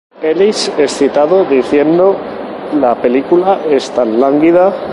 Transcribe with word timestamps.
Ellis 0.23 0.71
es 0.79 0.89
citado 0.97 1.45
diciendo: 1.45 2.17
""La 2.79 2.95
película 2.99 3.61
es 3.69 3.91
tan 3.91 4.19
lánguida. 4.19 4.73